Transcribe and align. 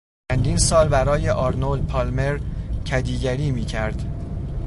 چندین 0.31 0.57
سال 0.57 0.87
برای 0.87 1.29
آرنولد 1.29 1.87
پالمر 1.87 2.39
کدیگری 2.91 3.51
میکرد. 3.51 4.05